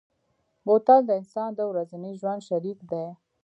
[0.65, 3.05] بوتل د انسان د ورځني ژوند شریک دی.